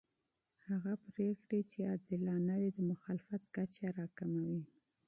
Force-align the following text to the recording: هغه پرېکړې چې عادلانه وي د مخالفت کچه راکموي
هغه 0.67 0.93
پرېکړې 1.09 1.59
چې 1.71 1.79
عادلانه 1.91 2.53
وي 2.61 2.69
د 2.73 2.79
مخالفت 2.91 3.43
کچه 3.55 3.87
راکموي 3.97 4.61